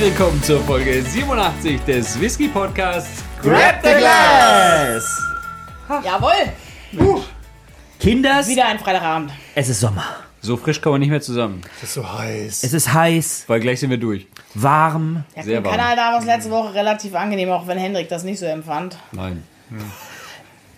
[0.00, 5.04] Willkommen zur Folge 87 des Whisky Podcasts Grab the Glass!
[6.02, 7.12] Jawohl,
[7.98, 9.30] Kinders, wieder ein Freitagabend.
[9.54, 10.06] es ist Sommer.
[10.40, 12.64] So frisch kommen wir nicht mehr zusammen, Das ist so heiß.
[12.64, 14.26] Es ist heiß, weil gleich sind wir durch.
[14.54, 15.24] warm.
[15.36, 15.76] Ja, Sehr warm.
[15.76, 18.96] Kanada war es letzte Woche relativ angenehm, auch wenn Hendrik das nicht so empfand.
[19.12, 19.42] Nein.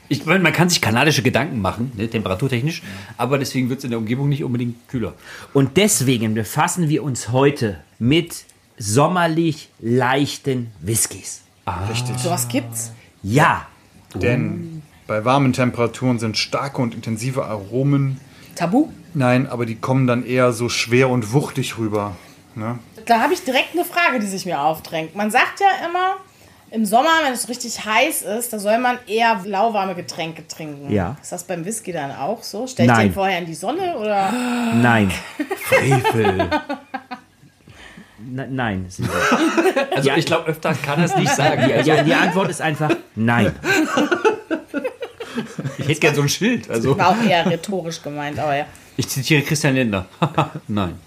[0.09, 2.83] Ich meine, man kann sich kanadische Gedanken machen, ne, temperaturtechnisch,
[3.19, 5.15] aber deswegen wird es in der Umgebung nicht unbedingt kühler.
[5.53, 8.47] Und deswegen befassen wir uns heute mit
[8.83, 11.43] sommerlich leichten Whiskys.
[11.89, 12.19] Richtig.
[12.19, 12.93] Sowas gibt's.
[13.23, 13.67] Ja,
[14.15, 18.21] Denn bei warmen Temperaturen sind starke und intensive Aromen.
[18.57, 18.89] Tabu?
[19.15, 22.17] Nein, aber die kommen dann eher so schwer und wuchtig rüber.
[22.55, 22.79] Ne?
[23.07, 25.15] Da habe ich direkt eine Frage, die sich mir aufdrängt.
[25.15, 26.17] Man sagt ja immer,
[26.71, 30.91] im Sommer, wenn es richtig heiß ist, da soll man eher lauwarme Getränke trinken.
[30.91, 31.17] Ja.
[31.23, 32.67] Ist das beim Whisky dann auch so?
[32.67, 33.09] Stellt Nein.
[33.09, 34.33] den vorher in die Sonne oder?
[34.75, 35.11] nein.
[35.63, 36.51] Frevel.
[38.35, 38.87] Na, nein.
[39.95, 40.17] Also Ja.
[40.17, 41.63] ich glaube, öfter kann er es nicht sagen.
[41.71, 43.55] Also, Ja, die Antwort ist einfach nein.
[45.79, 46.71] Ich hätte gern so ein Schild.
[46.71, 48.65] Also War auch eher rhetorisch gemeint, aber ja.
[48.97, 50.07] ich zitiere Christian Lindner.
[50.69, 50.99] Nein.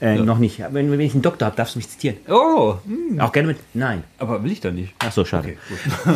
[0.00, 0.60] Äh, Noch nicht.
[0.70, 2.16] Wenn, wenn ich einen Doktor habe, darfst du mich zitieren.
[2.28, 2.76] Oh,
[3.18, 4.04] Auch gerne mit nein.
[4.18, 4.92] aber will ich doch nicht.
[4.98, 5.56] Ach so, schade.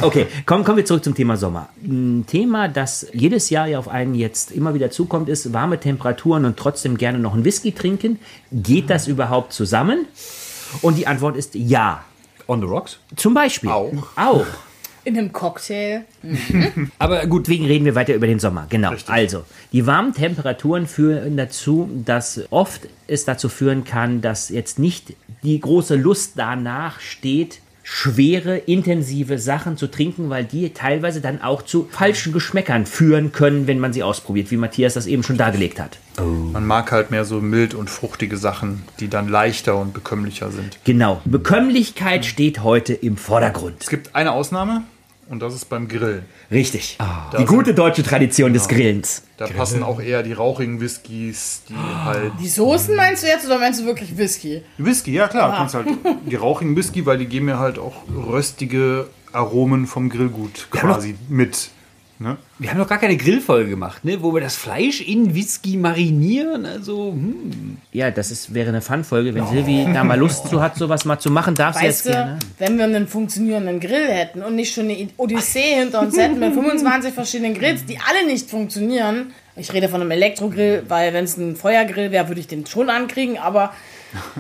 [0.03, 1.69] Okay, kommen, kommen wir zurück zum Thema Sommer.
[1.83, 6.45] Ein Thema, das jedes Jahr ja auf einen jetzt immer wieder zukommt, ist warme Temperaturen
[6.45, 8.19] und trotzdem gerne noch einen Whisky trinken.
[8.53, 10.07] Geht das überhaupt zusammen?
[10.83, 12.03] Und die Antwort ist ja.
[12.49, 12.99] On the rocks.
[13.17, 13.71] Zum Beispiel.
[13.71, 13.93] Auch.
[14.17, 14.47] Auch.
[15.07, 16.05] In einem Cocktail.
[16.99, 18.67] Aber gut, Deswegen reden wir weiter über den Sommer.
[18.71, 18.93] Genau.
[19.07, 25.15] Also, die warmen Temperaturen führen dazu, dass oft es dazu führen kann, dass jetzt nicht
[25.45, 31.63] die große Lust danach steht, schwere, intensive Sachen zu trinken, weil die teilweise dann auch
[31.63, 35.79] zu falschen Geschmäckern führen können, wenn man sie ausprobiert, wie Matthias das eben schon dargelegt
[35.79, 35.99] hat.
[36.19, 40.81] Man mag halt mehr so mild und fruchtige Sachen, die dann leichter und bekömmlicher sind.
[40.83, 41.23] Genau.
[41.25, 43.77] Bekömmlichkeit steht heute im Vordergrund.
[43.85, 44.83] Es gibt eine Ausnahme
[45.29, 46.23] und das ist beim Grill.
[46.51, 46.97] Richtig.
[46.99, 49.23] Da die gute deutsche Tradition des Grillens.
[49.37, 52.33] Da passen auch eher die rauchigen Whiskys, die halt.
[52.41, 54.63] Die Soßen meinst du jetzt oder meinst du wirklich Whisky?
[54.79, 55.89] Whisky, ja klar, du kannst halt
[56.27, 61.71] die rauchigen Whisky, weil die geben mir halt auch röstige Aromen vom Grillgut quasi mit.
[62.19, 62.39] Ne?
[62.59, 64.23] Wir haben noch gar keine Grillfolge gemacht, ne?
[64.23, 66.65] wo wir das Fleisch in Whisky marinieren.
[66.65, 67.77] Also, hm.
[67.93, 69.35] Ja, das ist, wäre eine Fun-Folge.
[69.35, 72.07] Wenn Silvi da mal Lust zu hat, sowas mal zu machen, darf sie jetzt Weißt
[72.07, 72.39] du, gerne.
[72.59, 76.55] wenn wir einen funktionierenden Grill hätten und nicht schon eine Odyssee hinter uns hätten mit
[76.55, 79.33] 25 verschiedenen Grills, die alle nicht funktionieren.
[79.55, 82.91] Ich rede von einem Elektrogrill, weil wenn es ein Feuergrill wäre, würde ich den schon
[82.91, 83.73] ankriegen, aber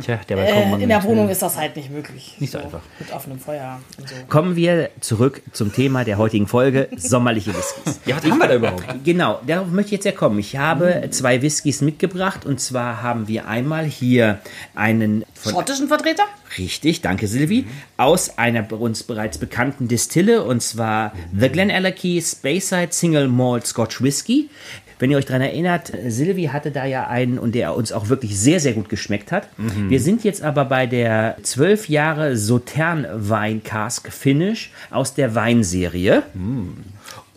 [0.02, 2.36] Tja, der äh, in der Wohnung ist das halt nicht möglich.
[2.38, 2.80] Nicht so einfach.
[2.98, 4.14] Mit offenem Feuer und so.
[4.28, 8.00] Kommen wir zurück zum Thema der heutigen Folge, sommerliche Whiskys.
[8.06, 8.84] Ja, was haben wir da überhaupt?
[9.04, 10.38] Genau, darauf möchte ich jetzt ja kommen.
[10.38, 14.38] Ich habe zwei Whiskys mitgebracht und zwar haben wir einmal hier
[14.74, 16.22] einen von Schottischen Vertreter?
[16.56, 17.66] Richtig, danke Silvi.
[17.96, 24.00] Aus einer bei uns bereits bekannten Distille und zwar The Glenallachie Speyside Single Malt Scotch
[24.00, 24.50] Whisky.
[24.98, 28.38] Wenn ihr euch daran erinnert, Silvi hatte da ja einen und der uns auch wirklich
[28.38, 29.48] sehr, sehr gut geschmeckt hat.
[29.58, 36.22] Wir sind jetzt aber bei der 12 Jahre Sautern Wein Cask Finish aus der Weinserie.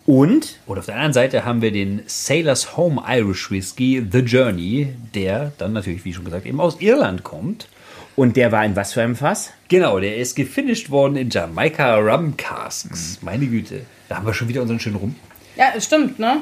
[0.10, 4.96] Und Und auf der anderen Seite haben wir den Sailor's Home Irish Whisky, The Journey,
[5.14, 7.68] der dann natürlich, wie schon gesagt, eben aus Irland kommt.
[8.16, 9.52] Und der war in was für einem Fass?
[9.68, 13.20] Genau, der ist gefinisht worden in Jamaika Rum Casks.
[13.22, 13.82] Meine Güte.
[14.08, 15.16] Da haben wir schon wieder unseren schönen Rum.
[15.56, 16.38] Ja, stimmt, ne?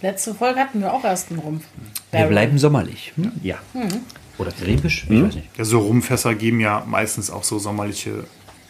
[0.00, 1.66] Letzte Folge hatten wir auch erst einen Rumpf.
[2.12, 3.12] Wir bleiben sommerlich.
[3.16, 3.32] Hm?
[3.42, 3.58] Ja.
[4.38, 5.04] Oder krepisch?
[5.10, 5.48] Ich weiß nicht.
[5.58, 8.24] Ja, so Rumfässer geben ja meistens auch so sommerliche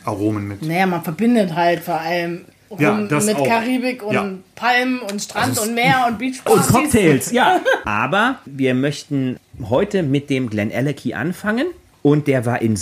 [0.04, 0.62] Aromen mit.
[0.62, 3.46] Naja, man verbindet halt vor allem Rum Ja, das mit auch.
[3.46, 4.30] Karibik und Ja.
[4.54, 6.66] Palmen und Strand und Meer und Und Beachpartys.
[6.68, 7.60] Cocktails, ja.
[7.84, 9.38] Aber wir möchten
[9.68, 11.66] heute mit dem Glenallachie anfangen
[12.02, 12.76] und der war in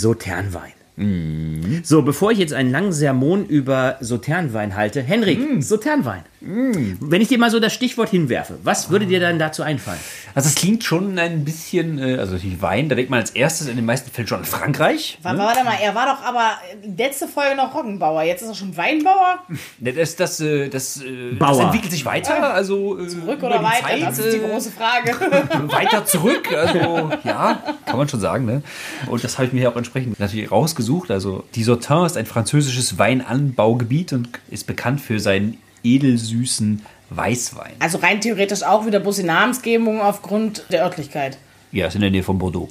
[0.97, 1.81] Sauternwein.
[1.83, 6.23] So, bevor ich jetzt einen langen Sermon über Sauternwein halte, Henrik, Sauternwein.
[6.43, 9.99] Wenn ich dir mal so das Stichwort hinwerfe, was würde dir dann dazu einfallen?
[10.33, 13.67] Also es klingt schon ein bisschen, äh, also natürlich Wein, da denkt man als erstes
[13.67, 15.19] in den meisten Fällen schon an Frankreich.
[15.21, 16.53] Warte, warte mal, er war doch aber
[16.97, 18.23] letzte Folge noch Roggenbauer.
[18.23, 19.39] Jetzt ist er schon Weinbauer.
[19.79, 21.65] Ne, Das, das, äh, das, äh, das Bauer.
[21.65, 23.87] entwickelt sich weiter, also Zurück oder die weiter?
[23.87, 25.11] Zeit, das ist die große Frage.
[25.71, 26.51] weiter zurück.
[26.51, 28.45] Also ja, kann man schon sagen.
[28.45, 28.63] Ne?
[29.07, 30.80] Und das habe ich mir ja auch entsprechend natürlich rausgesucht.
[31.11, 37.73] Also die Sauternes ist ein französisches Weinanbaugebiet und ist bekannt für seinen edelsüßen Weißwein.
[37.79, 41.37] Also rein theoretisch auch wieder bloß die Namensgebung aufgrund der Örtlichkeit.
[41.71, 42.69] Ja, ist in der Nähe von Bordeaux.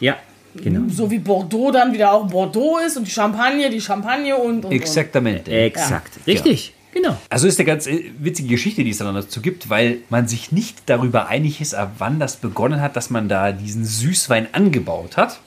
[0.00, 0.16] Ja,
[0.54, 0.88] genau.
[0.88, 4.64] So wie Bordeaux dann wieder auch Bordeaux ist und die Champagne, die Champagne und.
[4.64, 5.50] und Exaktamente.
[5.50, 6.18] Exakt.
[6.26, 7.16] Richtig, genau.
[7.30, 10.52] Also ist eine ganz äh, witzige Geschichte, die es dann dazu gibt, weil man sich
[10.52, 15.16] nicht darüber einig ist, ab wann das begonnen hat, dass man da diesen Süßwein angebaut
[15.16, 15.40] hat.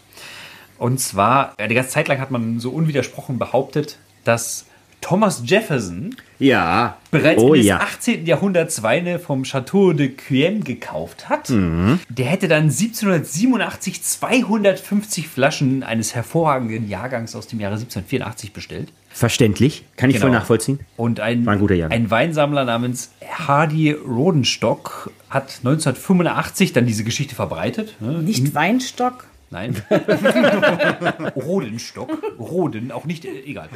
[0.79, 4.65] Und zwar, eine ganze Zeit lang hat man so unwidersprochen behauptet, dass
[5.01, 6.97] Thomas Jefferson Ja.
[7.09, 7.77] bereits oh Ende ja.
[7.77, 8.25] des 18.
[8.25, 11.49] Jahrhunderts Weine vom Chateau de Cuyem gekauft hat.
[11.49, 11.99] Mhm.
[12.09, 18.91] Der hätte dann 1787 250 Flaschen eines hervorragenden Jahrgangs aus dem Jahre 1784 bestellt.
[19.09, 19.85] Verständlich.
[19.95, 20.25] Kann ich Genau.
[20.27, 20.79] voll nachvollziehen.
[20.97, 21.97] Und ein, War ein guter Jahrgang.
[21.97, 27.95] ein Weinsammler namens Hardy Rodenstock hat 1985 dann diese Geschichte verbreitet.
[28.01, 28.21] Ne?
[28.21, 29.25] Nicht Weinstock.
[29.51, 29.75] Nein.
[31.35, 32.09] Rodenstock.
[32.37, 33.69] Roden, auch nicht, äh, egal.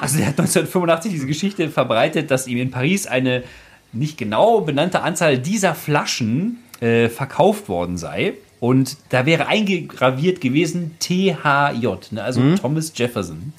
[0.00, 3.44] also der hat 1985 diese Geschichte verbreitet, dass ihm in Paris eine
[3.92, 8.34] nicht genau benannte Anzahl dieser Flaschen äh, verkauft worden sei.
[8.58, 13.52] Und da wäre eingegraviert gewesen THJ, ne, also Thomas Jefferson.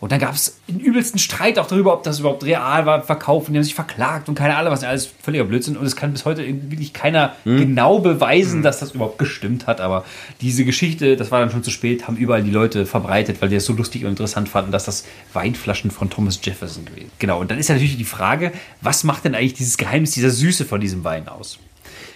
[0.00, 3.48] Und dann gab es einen übelsten Streit auch darüber, ob das überhaupt real war, verkauft.
[3.48, 5.76] Und die haben sich verklagt und keine Ahnung, was alles völliger Blödsinn.
[5.76, 9.80] Und es kann bis heute wirklich keiner genau beweisen, dass das überhaupt gestimmt hat.
[9.80, 10.04] Aber
[10.40, 13.54] diese Geschichte, das war dann schon zu spät, haben überall die Leute verbreitet, weil die
[13.54, 17.10] das so lustig und interessant fanden, dass das Weinflaschen von Thomas Jefferson gewesen.
[17.18, 17.40] Genau.
[17.40, 20.64] Und dann ist ja natürlich die Frage, was macht denn eigentlich dieses Geheimnis dieser Süße
[20.64, 21.58] von diesem Wein aus?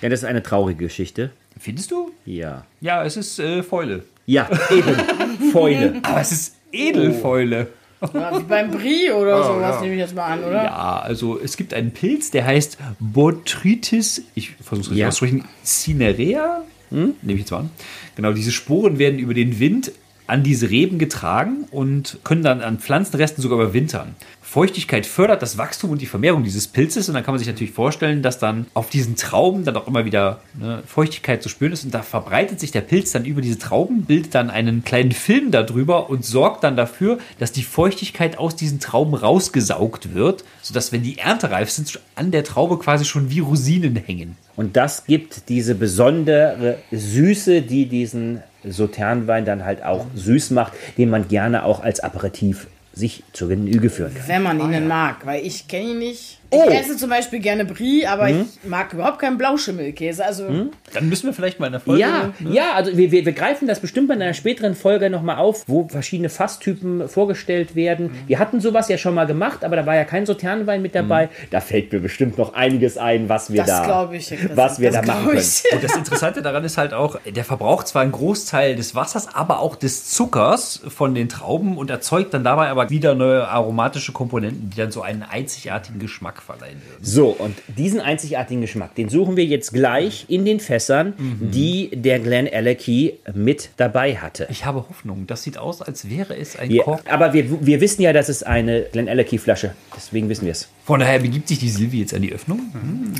[0.02, 1.30] Ja, das ist eine traurige Geschichte.
[1.58, 2.10] Findest du?
[2.24, 2.64] Ja.
[2.80, 4.04] Ja, es ist äh, Fäule.
[4.26, 4.94] Ja, eben.
[5.52, 6.00] Fäule.
[6.02, 7.68] Aber es ist Edelfäule.
[8.14, 10.64] Ja, wie beim Brie oder sowas, nehme ich jetzt mal an, oder?
[10.64, 15.08] Ja, also es gibt einen Pilz, der heißt Botrytis, ich versuche es richtig Ja.
[15.08, 17.14] auszusprechen, Cinerea, hm?
[17.20, 17.70] nehme ich jetzt mal an.
[18.16, 19.92] Genau, diese Sporen werden über den Wind
[20.30, 24.14] an diese Reben getragen und können dann an Pflanzenresten sogar überwintern.
[24.50, 27.72] Feuchtigkeit fördert das Wachstum und die Vermehrung dieses Pilzes und dann kann man sich natürlich
[27.72, 31.84] vorstellen, dass dann auf diesen Trauben dann auch immer wieder ne, Feuchtigkeit zu spüren ist
[31.84, 35.52] und da verbreitet sich der Pilz dann über diese Trauben, bildet dann einen kleinen Film
[35.52, 41.04] darüber und sorgt dann dafür, dass die Feuchtigkeit aus diesen Trauben rausgesaugt wird, sodass wenn
[41.04, 44.36] die erntereif sind, an der Traube quasi schon wie Rosinen hängen.
[44.56, 51.10] Und das gibt diese besondere Süße, die diesen Sauternwein dann halt auch süß macht, den
[51.10, 54.28] man gerne auch als Aperitif sich zur Genüge führen kann.
[54.28, 56.39] Wenn man ihn denn mag, weil ich kenne ihn nicht.
[56.52, 56.64] Oh.
[56.68, 60.24] Ich esse zum Beispiel gerne Brie, aber ich mag überhaupt keinen Blauschimmelkäse.
[60.24, 60.48] Also
[60.92, 62.00] Dann müssen wir vielleicht mal in der Folge.
[62.00, 65.64] Ja, ja, also wir, wir, wir greifen das bestimmt in einer späteren Folge nochmal auf,
[65.68, 68.10] wo verschiedene Fasstypen vorgestellt werden.
[68.26, 71.28] Wir hatten sowas ja schon mal gemacht, aber da war ja kein Sauternwein mit dabei.
[71.50, 74.32] Da fällt mir bestimmt noch einiges ein, was wir das da, glaube ich.
[74.54, 75.38] Was wir das da machen können.
[75.72, 79.60] Und das Interessante daran ist halt auch, der verbraucht zwar einen Großteil des Wassers, aber
[79.60, 84.70] auch des Zuckers von den Trauben und erzeugt dann dabei aber wieder neue aromatische Komponenten,
[84.70, 87.04] die dann so einen einzigartigen Geschmack verleihen würden.
[87.04, 92.18] So, und diesen einzigartigen Geschmack, den suchen wir jetzt gleich in den Fässern, die der
[92.20, 94.46] Glen Alecky mit dabei hatte.
[94.50, 95.26] Ich habe Hoffnung.
[95.26, 97.02] Das sieht aus, als wäre es ein Ja, Kork.
[97.12, 99.74] aber wir, wir wissen ja, dass es eine Glen Alecky Flasche.
[99.96, 100.68] Deswegen wissen wir es.
[100.90, 102.58] Von daher begibt sich die Silvi jetzt an die Öffnung.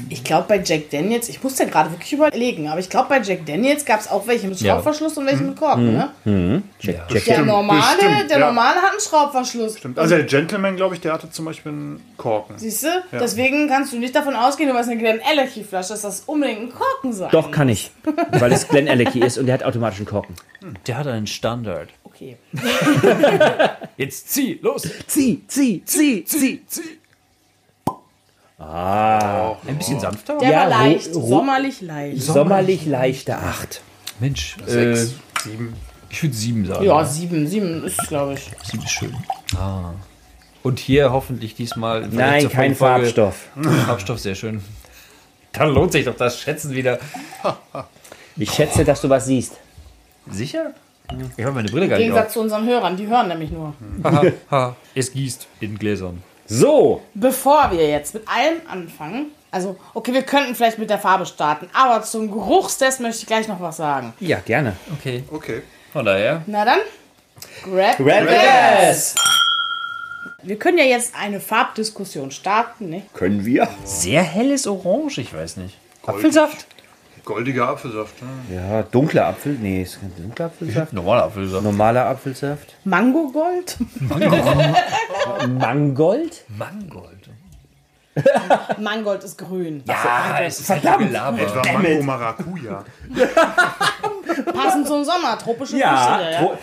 [0.08, 3.46] Ich glaube bei Jack Daniels, ich musste gerade wirklich überlegen, aber ich glaube bei Jack
[3.46, 4.74] Daniels gab es auch welche mit Ja.
[4.74, 5.92] Schraubverschluss und welche mit Korken,
[6.24, 6.62] ne?
[6.80, 7.46] Check, Der check.
[7.46, 8.46] normale, bestimmt, der ja.
[8.46, 9.76] normale hat einen Schraubverschluss.
[9.94, 12.58] Also der Gentleman, glaube ich, der hatte zum Beispiel einen Korken.
[12.58, 12.88] Siehst du?
[13.12, 16.60] Deswegen kannst du nicht davon ausgehen, du hast eine Glen Alecky Flasche, dass das unbedingt
[16.62, 17.92] ein Korken sein Doch, kann ich.
[18.32, 20.34] Weil es Glen Alecky ist und der hat automatisch einen Korken.
[20.88, 21.90] Der hat einen Standard.
[22.02, 22.36] Okay.
[23.96, 24.82] Jetzt zieh, los!
[25.06, 26.62] Zieh, zieh, zieh, zieh.
[28.60, 30.38] Ein bisschen sanfter.
[30.38, 32.22] Der Ja, war leicht, sommerlich leicht.
[32.22, 33.80] Sommerlich leichte Acht.
[34.20, 35.14] Mensch, äh, Sechs,
[35.44, 35.74] sieben.
[36.10, 36.84] ich würde sieben sagen.
[36.84, 38.50] Ja, sieben, sieben ist, glaube ich.
[38.64, 39.16] Sieben ist schön.
[39.56, 39.92] Ah.
[40.62, 42.06] Und hier hoffentlich diesmal.
[42.10, 43.48] Nein, kein Folge- Farbstoff.
[43.86, 44.62] Farbstoff, sehr schön.
[45.52, 46.98] Dann lohnt sich doch das Schätzen wieder.
[48.36, 49.54] Ich schätze, dass du was siehst.
[50.30, 50.72] Sicher?
[51.36, 52.32] Ich habe meine Brille gar Im nicht Gegensatz auf.
[52.34, 53.74] zu unseren Hörern, die hören nämlich nur.
[54.94, 56.22] Es gießt in Gläsern.
[56.52, 61.24] So, Bevor wir jetzt mit allem anfangen, also, okay, wir könnten vielleicht mit der Farbe
[61.24, 64.12] starten, aber zum Geruchstest möchte ich gleich noch was sagen.
[64.18, 64.74] ja, gerne.
[64.98, 65.22] Okay.
[65.30, 65.62] Okay.
[65.92, 66.42] Von daher.
[66.46, 66.80] Na dann,
[67.62, 68.26] grab, Grab
[68.80, 69.14] this.
[70.42, 73.02] Wir können ja jetzt eine Farbdiskussion starten, ne?
[73.14, 73.68] Können wir?
[73.84, 75.76] Sehr helles Orange, ich weiß nicht.
[76.04, 76.66] Apfelsaft?
[77.24, 78.14] Goldiger Apfelsaft.
[78.22, 78.56] Ne?
[78.56, 79.52] Ja, dunkler Apfel.
[79.60, 80.92] Nee, ist kein dunkler Apfelsaft.
[80.92, 81.62] Normaler Apfelsaft.
[81.62, 82.74] Normaler Apfelsaft.
[82.84, 83.76] Mangogold?
[85.48, 86.44] Mangold?
[86.48, 87.30] Mangold.
[88.78, 89.82] Mangold ist grün.
[89.86, 91.10] Ja, es ist verdammt.
[91.14, 91.32] Etwa.
[91.72, 92.84] Mango Maracuja.
[94.52, 96.36] Passend zum Sommer, tropische Ja, Früchte.
[96.38, 96.58] tro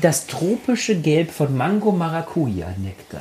[0.00, 3.20] das tropische Gelb von Mango Maracuja Nektar.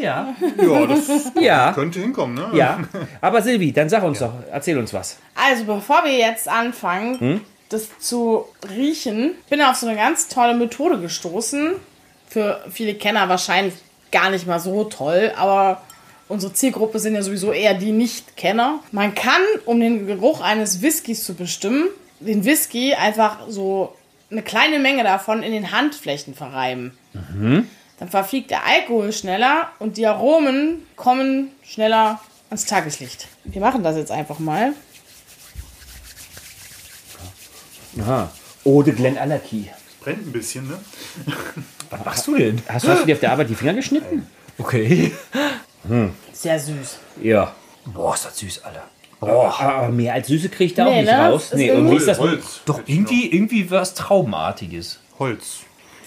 [0.00, 0.34] Ja.
[0.62, 1.08] Ja, das
[1.40, 1.72] Ja.
[1.72, 2.50] könnte hinkommen, ne?
[2.54, 2.80] Ja.
[3.20, 5.18] Aber Silvi, dann sag uns doch, erzähl uns was.
[5.34, 10.98] Also, bevor wir jetzt anfangen, das zu riechen, bin auf so eine ganz tolle Methode
[10.98, 11.72] gestoßen.
[12.28, 13.74] Für viele Kenner wahrscheinlich
[14.12, 15.80] gar nicht mal so toll, aber
[16.28, 18.80] unsere Zielgruppe sind ja sowieso eher die Nicht-Kenner.
[18.92, 21.86] Man kann, um den Geruch eines Whiskys zu bestimmen,
[22.20, 23.94] den Whisky einfach so
[24.30, 26.96] eine kleine Menge davon in den Handflächen verreiben.
[28.00, 33.28] Dann verfliegt der Alkohol schneller und die Aromen kommen schneller ans Tageslicht.
[33.44, 34.72] Wir machen das jetzt einfach mal.
[38.00, 38.30] Aha.
[38.64, 39.70] Ode Glen Allerkey.
[40.00, 40.78] Brennt ein bisschen, ne?
[41.90, 42.62] Was machst du denn?
[42.68, 44.26] Hast, hast du dir auf der Arbeit die Finger geschnitten?
[44.58, 45.12] Okay.
[46.32, 46.98] Sehr süß.
[47.22, 47.54] Ja.
[47.86, 48.84] Boah, ist das süß, Alter.
[49.20, 51.18] Aber mehr als Süße kriege ich da auch Nee, nicht ne?
[51.28, 51.44] raus.
[51.44, 52.18] Ist Nee, irgendwie- irgendwie ist das.
[52.18, 52.60] Holz.
[52.64, 55.00] Doch, irgendwie, irgendwie was Traubenartiges.
[55.18, 55.58] Holz.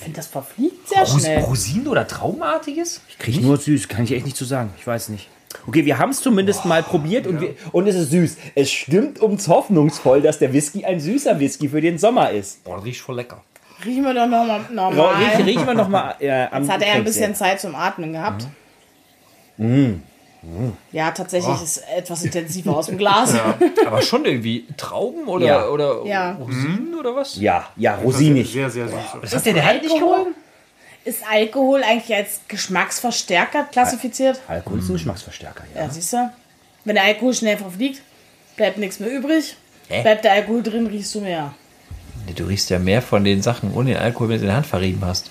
[0.03, 1.39] Ich finde, das verfliegt sehr Ros schnell.
[1.39, 2.99] Rosinen oder Traubenartiges?
[3.19, 4.73] Kriege ich nur süß, kann ich echt nicht zu sagen.
[4.77, 5.29] Ich weiß nicht.
[5.65, 8.35] Okay, wir haben es zumindest mal probiert und, wir, und es ist süß.
[8.53, 12.65] Es stimmt uns hoffnungsvoll, dass der Whisky ein süßer Whisky für den Sommer ist.
[12.65, 13.41] Boah, das riecht voll lecker.
[13.85, 15.15] Riechen wir doch nochmal normal.
[15.41, 17.33] riechen wir nochmal äh, am Jetzt hat er ein bisschen.
[17.33, 18.45] Zeit zum Atmen gehabt.
[20.91, 23.33] Ja, tatsächlich ist es etwas intensiver aus dem Glas.
[23.87, 25.67] Aber schon irgendwie Trauben oder, Ja.
[25.67, 26.33] oder Ja.
[26.33, 27.35] Rosinen oder was?
[27.37, 28.51] Ja, ja, rosinig.
[28.51, 28.97] Sehr, sehr süß.
[29.21, 30.27] Was ist denn der Alkohol?
[31.05, 34.39] Ist Alkohol eigentlich als Geschmacksverstärker klassifiziert?
[34.47, 35.83] Alkohol ist ein Geschmacksverstärker, ja.
[35.83, 36.29] Ja, siehst du?
[36.85, 38.01] Wenn der Alkohol schnell verfliegt,
[38.55, 39.55] bleibt nichts mehr übrig.
[39.89, 40.01] Hä?
[40.01, 41.53] Bleibt der Alkohol drin, riechst du mehr.
[42.35, 44.65] Du riechst ja mehr von den Sachen ohne den Alkohol, wenn du in der Hand
[44.67, 45.29] verrieben hast.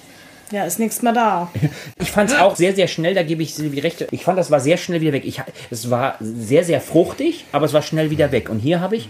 [0.53, 1.51] Ja, ist nichts mehr da.
[1.99, 4.07] Ich fand es auch sehr, sehr schnell, da gebe ich Silvi recht.
[4.11, 5.25] Ich fand, das war sehr schnell wieder weg.
[5.25, 5.41] Ich,
[5.71, 8.51] es war sehr, sehr fruchtig, aber es war schnell wieder weg.
[8.51, 9.09] Und hier habe ich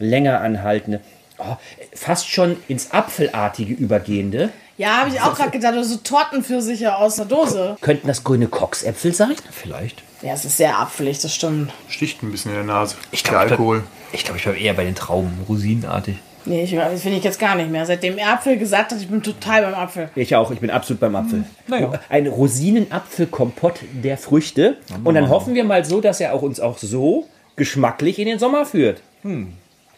[0.00, 1.00] länger anhaltende,
[1.38, 1.56] oh,
[1.94, 4.50] fast schon ins Apfelartige übergehende.
[4.76, 7.76] Ja, habe ich auch gerade gedacht, so Tortenpfirsiche aus der Dose.
[7.80, 9.36] Könnten das grüne Coxäpfel sein?
[9.52, 10.02] Vielleicht.
[10.22, 11.72] Ja, es ist sehr apfelig, das stimmt.
[11.88, 12.96] Sticht ein bisschen in der Nase.
[13.12, 13.84] Ich der Alkohol.
[14.12, 16.16] Ich glaube, ich war eher bei den Trauben, rosinenartig.
[16.44, 17.86] Nee, ich, das finde ich jetzt gar nicht mehr.
[17.86, 20.10] Seitdem er Apfel gesagt hat, ich bin total beim Apfel.
[20.14, 21.44] Ich auch, ich bin absolut beim Apfel.
[21.68, 22.00] Naja.
[22.08, 24.76] Ein Rosinenapfelkompott der Früchte.
[25.04, 28.38] Und dann hoffen wir mal so, dass er auch uns auch so geschmacklich in den
[28.38, 29.00] Sommer führt.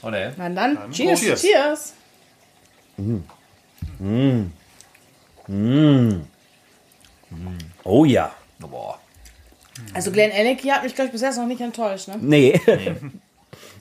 [0.02, 0.32] Oder?
[0.36, 1.40] Na dann, cheers, Cheers.
[1.40, 1.94] cheers.
[7.84, 8.32] Oh ja.
[8.58, 8.98] Boah.
[9.92, 12.16] Also Glenn Ellicky hat mich, glaube ich, bis jetzt noch nicht enttäuscht, ne?
[12.20, 12.60] Nee.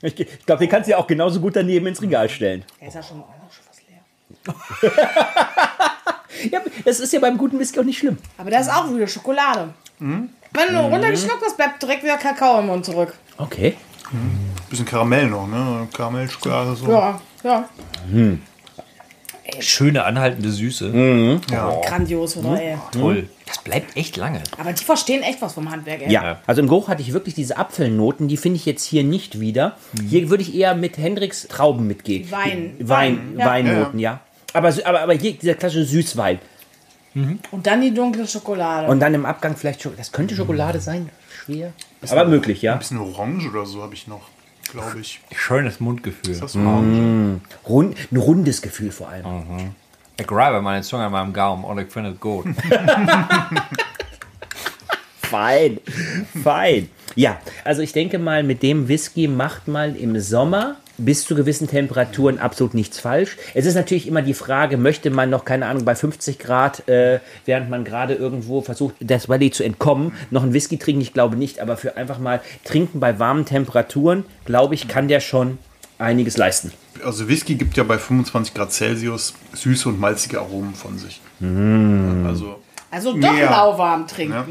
[0.04, 2.64] Ich, ich glaube, den kannst du ja auch genauso gut daneben ins Regal stellen.
[2.80, 4.92] Er ist ja schon, auch schon fast leer.
[6.52, 8.18] Ja, das ist ja beim guten Whisky auch nicht schlimm.
[8.38, 9.74] Aber da ist auch wieder Schokolade.
[10.00, 10.28] Wenn
[10.74, 13.14] du runtergeschluckt hast, bleibt direkt wieder Kakao im Mund zurück.
[13.38, 13.78] Okay.
[14.70, 15.88] Bisschen Karamell noch, ne?
[15.94, 16.92] Karamellschokolade so.
[16.92, 17.70] Ja, ja.
[19.60, 20.90] Schöne anhaltende Süße.
[20.90, 21.42] Mhm.
[21.48, 22.78] Grandios, oder ey.
[22.92, 23.28] Toll.
[23.46, 24.42] Das bleibt echt lange.
[24.58, 26.12] Aber die verstehen echt was vom Handwerk, ey.
[26.12, 29.40] Ja, also im Geruch hatte ich wirklich diese Apfelnoten, die finde ich jetzt hier nicht
[29.40, 29.78] wieder.
[30.10, 32.30] Hier würde ich eher mit Hendricks Trauben mitgehen.
[32.32, 32.76] Wein.
[32.80, 33.46] Wein, Wein, ja.
[33.46, 34.20] Weinnoten, ja.
[34.54, 36.40] Aber, sü- aber, aber hier dieser klassische Süßwein.
[37.52, 38.88] Und dann die dunkle Schokolade.
[38.88, 41.10] Und dann im Abgang vielleicht, Schok- das könnte Schokolade sein,
[41.46, 41.74] schwer.
[42.10, 42.74] Aber möglich, ja.
[42.74, 44.22] Ein bisschen Orange oder so habe ich noch,
[44.74, 45.22] glaube ich.
[45.36, 46.32] Schönes Mundgefühl.
[46.32, 47.40] Ist das Orange?
[47.68, 49.72] Rund, ein rundes Gefühl vor allem.
[50.20, 52.46] Ich reibe meine Zunge an meinem Gaumen und ich finde es gut.
[55.34, 55.80] Fein,
[56.44, 56.90] fein.
[57.16, 61.68] Ja, also ich denke mal, mit dem Whisky macht man im Sommer bis zu gewissen
[61.68, 63.38] Temperaturen absolut nichts falsch.
[63.54, 67.20] Es ist natürlich immer die Frage, möchte man noch, keine Ahnung, bei 50 Grad, äh,
[67.46, 71.02] während man gerade irgendwo versucht, das Valley zu entkommen, noch einen Whisky trinken?
[71.02, 75.20] Ich glaube nicht, aber für einfach mal trinken bei warmen Temperaturen, glaube ich, kann der
[75.20, 75.58] schon
[75.98, 76.72] einiges leisten.
[77.04, 81.22] Also Whisky gibt ja bei 25 Grad Celsius süße und malzige Aromen von sich.
[82.26, 82.60] Also
[82.94, 83.50] also doch Mehr.
[83.50, 84.34] lauwarm trinken.
[84.34, 84.46] Ja.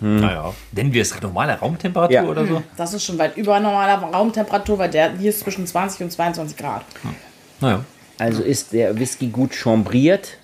[0.00, 0.52] Naja.
[0.72, 2.24] Nennen wir es normale Raumtemperatur Ja.
[2.24, 2.62] oder so?
[2.76, 6.56] Das ist schon weit über normaler Raumtemperatur, weil der hier ist zwischen 20 und 22
[6.56, 6.84] Grad.
[7.60, 7.84] Naja.
[8.18, 10.36] Also ist der Whisky gut chambriert,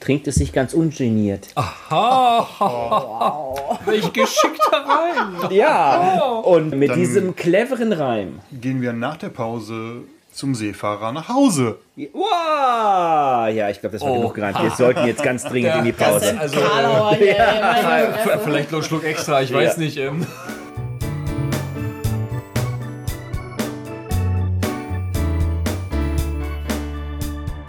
[0.00, 1.48] trinkt es sich ganz ungeniert.
[3.86, 5.50] Welch geschickter Reim.
[5.50, 8.40] Ja, und mit Dann- diesem cleveren Reim.
[8.52, 10.02] gehen wir nach der Pause
[10.34, 11.78] zum Seefahrer nach Hause.
[11.96, 13.48] Wow!
[13.54, 14.14] Ja, ich glaube, das war Oh.
[14.16, 14.62] genug gerannt.
[14.62, 16.36] Wir sollten jetzt ganz dringend in die Pause.
[16.38, 18.40] Also, Karlauer Fresse.
[18.44, 19.96] Vielleicht noch einen Schluck extra, ich weiß nicht.
[19.96, 20.26] Ähm.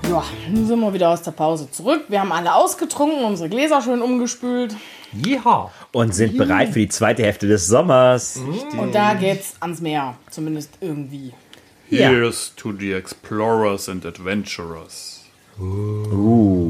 [0.09, 2.03] Ja, nun sind wir wieder aus der Pause zurück.
[2.09, 4.75] Wir haben alle ausgetrunken, unsere Gläser schön umgespült.
[5.25, 5.71] Ja.
[5.91, 8.39] Und sind bereit für die zweite Hälfte des Sommers.
[8.77, 10.15] Und da geht's ans Meer.
[10.29, 11.33] Zumindest irgendwie.
[11.89, 12.09] Ja.
[12.09, 15.23] Here's to the explorers and adventurers.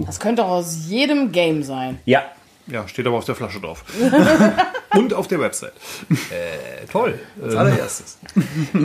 [0.05, 1.99] Das könnte auch aus jedem Game sein.
[2.05, 2.23] Ja,
[2.67, 3.83] Ja, steht aber auf der Flasche drauf.
[4.95, 5.73] Und auf der Website.
[6.91, 7.19] Toll.
[7.41, 8.17] Als allererstes.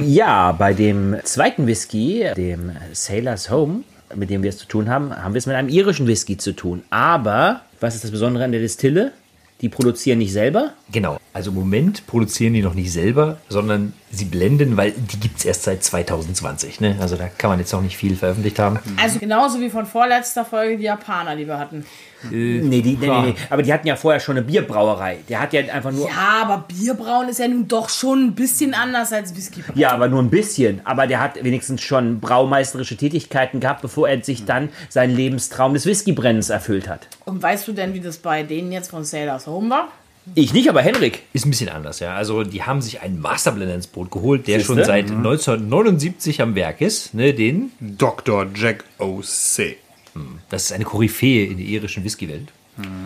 [0.04, 3.84] ja, bei dem zweiten Whisky, dem Sailor's Home,
[4.14, 6.52] mit dem wir es zu tun haben, haben wir es mit einem irischen Whisky zu
[6.52, 6.82] tun.
[6.90, 9.12] Aber, was ist das Besondere an der Distille?
[9.60, 10.72] Die produzieren nicht selber.
[10.90, 11.18] Genau.
[11.32, 15.44] Also im Moment produzieren die noch nicht selber, sondern sie blenden, weil die gibt es
[15.44, 16.80] erst seit 2020.
[16.80, 16.96] Ne?
[17.00, 18.78] Also da kann man jetzt noch nicht viel veröffentlicht haben.
[19.00, 21.84] Also genauso wie von vorletzter Folge die Japaner, die wir hatten.
[22.30, 23.34] Nee, die, nee, nee, nee.
[23.48, 25.18] Aber die hatten ja vorher schon eine Bierbrauerei.
[25.28, 26.06] Der hat ja einfach nur.
[26.06, 29.62] Ja, aber Bierbrauen ist ja nun doch schon ein bisschen anders als Whisky.
[29.74, 30.82] Ja, aber nur ein bisschen.
[30.84, 35.86] Aber der hat wenigstens schon braumeisterische Tätigkeiten gehabt, bevor er sich dann seinen Lebenstraum des
[35.86, 37.08] Whiskybrennens erfüllt hat.
[37.24, 39.88] Und weißt du denn, wie das bei denen jetzt von Sailors Home war?
[40.34, 41.22] Ich nicht, aber Henrik.
[41.32, 42.14] Ist ein bisschen anders, ja.
[42.14, 44.74] Also die haben sich einen Masterblender ins Boot geholt, der Siehste?
[44.74, 47.14] schon seit 1979 am Werk ist.
[47.14, 48.46] Ne, den, Dr.
[48.54, 49.76] Jack O.C.
[50.50, 52.48] das ist eine Koryphäe in der irischen Whiskywelt.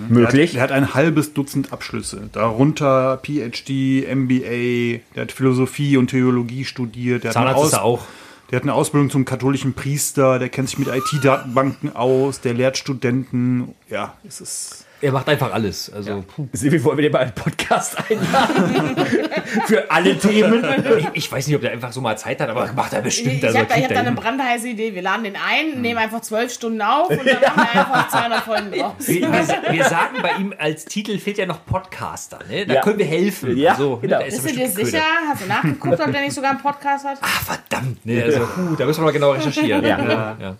[0.08, 0.54] Möglich.
[0.54, 7.24] Er hat ein halbes Dutzend Abschlüsse, darunter PhD, MBA, der hat Philosophie und Theologie studiert.
[7.24, 8.04] Der hat, eine Zahnarzt ist Aus- er auch.
[8.50, 12.76] der hat eine Ausbildung zum katholischen Priester, der kennt sich mit IT-Datenbanken aus, der lehrt
[12.78, 13.74] Studenten.
[13.90, 14.86] Ja, es ist.
[15.04, 15.92] Er macht einfach alles.
[15.92, 16.48] Also puh.
[16.54, 18.96] Silvi, wollen wir den mal einen Podcast einladen?
[19.66, 20.64] Für alle Themen.
[20.98, 23.34] ich, ich weiß nicht, ob der einfach so mal Zeit hat, aber macht er bestimmt.
[23.34, 24.94] Ich also habe ich hab da eine brandheiße Idee.
[24.94, 28.40] Wir laden den ein, nehmen einfach zwölf Stunden auf und dann machen wir einfach 200
[28.44, 28.94] Folgen draus.
[29.00, 32.38] wir, wir, wir sagen bei ihm als Titel fehlt ja noch Podcaster.
[32.48, 32.64] Ne?
[32.64, 32.80] Da Ja.
[32.80, 33.58] können wir helfen.
[33.58, 34.16] Ja, so, genau.
[34.16, 34.20] ne?
[34.20, 34.90] da ist er Bist du dir sicher?
[35.02, 35.28] Köder.
[35.28, 37.18] Hast du nachgeguckt, ob der nicht sogar einen Podcast hat?
[37.20, 38.06] Ah, verdammt.
[38.06, 38.22] Ne?
[38.22, 39.84] Also, puh, da müssen wir mal genau recherchieren.
[39.84, 39.98] Ja.
[39.98, 40.56] Ja, ja.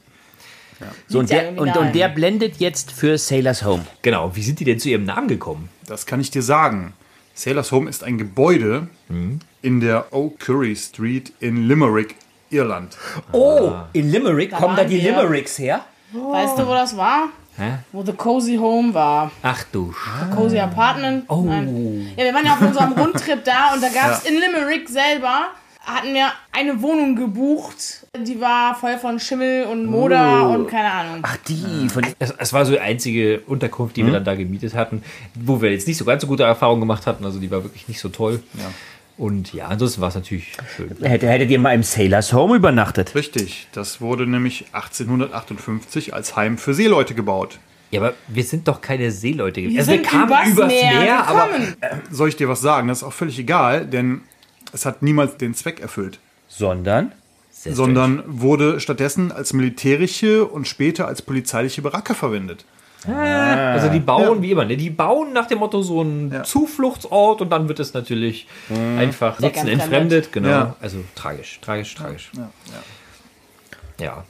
[1.09, 3.85] So, und, ja der, und, und der blendet jetzt für Sailor's Home.
[4.03, 4.35] Genau.
[4.35, 5.69] Wie sind die denn zu ihrem Namen gekommen?
[5.87, 6.95] Das kann ich dir sagen.
[7.35, 8.89] Sailor's Home ist ein Gebäude
[9.63, 12.15] in der O'Curry Street in Limerick,
[12.51, 12.97] Irland.
[13.33, 15.11] Oh, in Limerick kommen da die wir.
[15.11, 15.85] Limericks her?
[16.13, 17.31] Weißt du, wo das war?
[17.57, 17.79] Hä?
[17.93, 19.31] Wo The Cozy Home war.
[19.43, 21.25] Ach du Sch Cozy Apartment.
[21.29, 21.43] Oh.
[21.43, 22.13] Nein.
[22.17, 25.49] Ja, wir waren ja auf unserem Rundtrip da und da gab es in Limerick selber,
[25.85, 28.07] hatten wir eine Wohnung gebucht.
[28.17, 31.19] Die war voll von Schimmel und Moder und keine Ahnung.
[31.23, 31.89] Ach, die.
[31.89, 35.03] Von, Es, es war so die einzige Unterkunft, die wir dann da gemietet hatten,
[35.35, 37.25] wo wir jetzt nicht so ganz so gute Erfahrungen gemacht hatten.
[37.25, 38.43] Also die war wirklich nicht so toll.
[39.17, 40.91] Und ja, ansonsten war es natürlich schön.
[41.03, 43.15] hätte, hättet ihr mal im Sailor's Home übernachtet?
[43.15, 47.59] Richtig, das wurde nämlich 1858 als Heim für Seeleute gebaut.
[47.91, 49.75] Ja, aber wir sind doch keine Seeleute gewesen.
[49.77, 51.77] Wir Also sind übers, übers Meer, aber gekommen.
[52.11, 52.89] Soll ich dir was sagen?
[52.89, 54.23] Das ist auch völlig egal, denn
[54.75, 56.19] es hat niemals den Zweck erfüllt.
[56.49, 57.13] Sondern?
[57.51, 62.65] Sondern wurde stattdessen als militärische und später als polizeiliche Baracke verwendet.
[63.07, 64.77] Also die bauen wie immer, ne?
[64.77, 66.43] Die bauen nach dem Motto so einen Ja.
[66.43, 68.47] Zufluchtsort und dann wird es natürlich
[68.99, 70.33] einfach nutzen entfremdet.
[70.33, 70.49] Genau.
[70.49, 70.77] Ja.
[70.81, 72.31] Also tragisch, tragisch, tragisch.
[74.01, 74.25] Ja.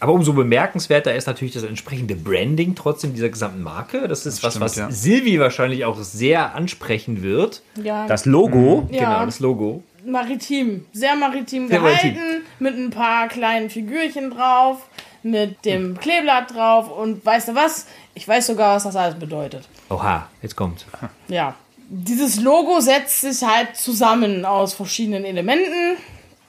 [0.00, 4.08] Aber umso bemerkenswerter ist natürlich das entsprechende Branding trotzdem dieser gesamten Marke.
[4.08, 4.90] Das ist was, stimmt, was ja.
[4.90, 7.62] Silvi wahrscheinlich auch sehr ansprechen wird.
[7.82, 8.88] Ja, Das Logo?
[8.90, 8.98] ja.
[9.00, 9.82] Genau, das Logo.
[10.04, 10.86] Maritim.
[10.92, 12.42] Sehr maritim gehalten, maritim.
[12.58, 14.78] mit ein paar kleinen Figürchen drauf,
[15.22, 17.86] mit dem Kleeblatt drauf und weißt du was?
[18.14, 19.68] Ich weiß sogar, was das alles bedeutet.
[19.88, 20.86] Oha, jetzt kommt.
[21.28, 21.54] Ja.
[21.88, 25.96] Dieses Logo setzt sich halt zusammen aus verschiedenen Elementen.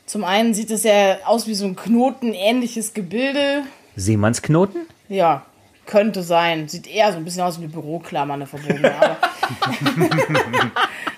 [0.05, 3.63] Zum einen sieht es ja aus wie so ein knotenähnliches Gebilde.
[3.95, 4.81] Seemannsknoten?
[5.09, 5.45] Ja,
[5.91, 6.69] könnte sein.
[6.69, 8.93] Sieht eher so ein bisschen aus wie eine Büroklammer, eine verbogene.
[8.95, 9.17] Aber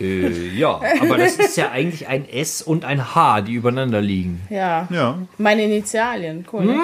[0.01, 4.41] Äh, ja, aber das ist ja eigentlich ein S und ein H, die übereinander liegen.
[4.49, 6.45] ja, Ja, meine Initialien.
[6.51, 6.79] Cool, ne?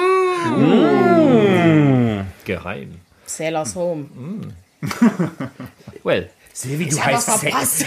[2.45, 2.91] Geheim.
[3.25, 4.05] Sailor's Home.
[6.03, 7.85] Well, Silvi, du was heißt verpasst.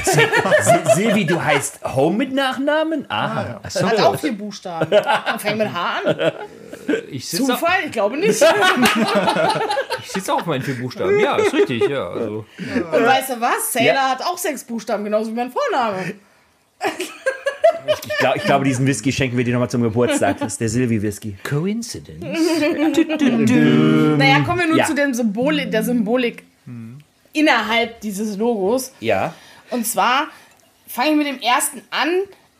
[0.94, 3.06] Silvi, du heißt Home mit Nachnamen?
[3.10, 3.60] Aha.
[3.62, 4.90] Das hat auch vier Buchstaben.
[5.38, 6.32] Fängt mit H an.
[7.12, 7.84] Ich sitze Zufall?
[7.86, 8.30] Ich glaube nicht.
[10.02, 11.18] ich sitz auch auf meinen vier Buchstaben.
[11.20, 12.08] Ja, ist richtig, ja.
[12.08, 12.44] Also.
[12.58, 13.72] Und weißt du was?
[13.72, 16.14] Sailor hat auch sechs Buchstaben, genauso wie mein Vorname.
[17.86, 20.38] Ich, glaub, ich glaube, diesen Whisky schenken wir dir nochmal zum Geburtstag.
[20.38, 21.36] Das ist der Silvi-Whisky.
[21.48, 22.22] Coincidence?
[24.18, 24.86] Naja, kommen wir nun Ja.
[24.86, 26.44] zu dem Symbolik, der Symbolik
[27.32, 28.92] innerhalb dieses Logos.
[29.00, 29.34] Ja.
[29.70, 30.28] Und zwar
[30.86, 32.08] fange ich mit dem ersten an.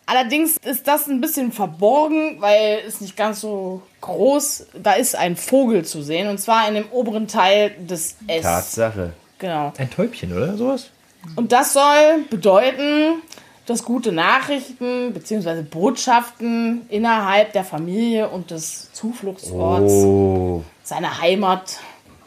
[0.07, 4.67] Allerdings ist das ein bisschen verborgen, weil es nicht ganz so groß.
[4.83, 8.43] Da ist ein Vogel zu sehen und zwar in dem oberen Teil des S.
[8.43, 9.15] Tatsache.
[9.38, 9.73] Genau.
[9.79, 10.91] Ein Täubchen, oder sowas?
[11.37, 13.23] Und das soll bedeuten,
[13.67, 15.62] dass gute Nachrichten bzw.
[15.62, 20.65] Botschaften innerhalb der Familie und des Zufluchtsorts, Oh.
[20.83, 21.79] seiner Heimat,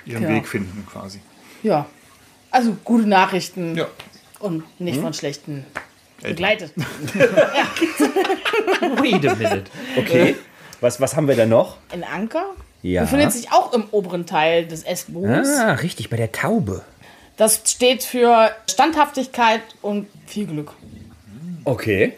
[0.06, 0.30] ihren Ja.
[0.30, 1.20] Weg finden quasi.
[1.62, 1.86] ja,
[2.52, 3.88] also gute Nachrichten Ja.
[4.40, 5.66] und nicht von schlechten
[6.22, 6.72] begleitet.
[9.02, 9.64] Wait a minute.
[9.98, 10.36] Okay.
[10.86, 11.78] Was, was haben wir da noch?
[11.92, 12.46] Ein Anker
[12.84, 13.02] Ja.
[13.02, 15.50] befindet sich auch im oberen Teil des S-Bogens.
[15.60, 16.84] Ah, richtig, bei der Taube.
[17.38, 20.74] Das steht für Standhaftigkeit und viel Glück.
[21.64, 22.14] Okay.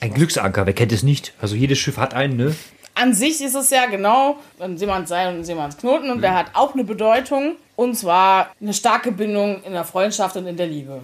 [0.00, 1.32] Ein Glücksanker, wer kennt es nicht?
[1.40, 2.54] Also jedes Schiff hat einen, ne?
[2.94, 6.74] An sich ist es ja genau ein Seemannsseil und ein Seemannsknoten und der hat auch
[6.74, 7.56] eine Bedeutung.
[7.74, 11.00] Und zwar eine starke Bindung in der Freundschaft und in der Liebe.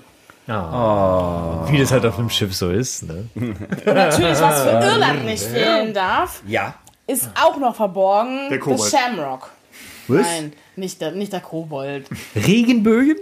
[0.46, 3.04] Wie das halt auf einem Schiff so ist.
[3.04, 3.26] Ne?
[3.34, 6.74] Und natürlich, was für Irland nicht fehlen darf, Ja.
[7.10, 8.48] Ist auch noch verborgen.
[8.50, 8.80] Der Kobold.
[8.80, 9.50] Das Shamrock.
[10.08, 10.22] Was?
[10.26, 12.06] Nein, nicht der, nicht der Kobold.
[12.34, 13.16] Regenbögen?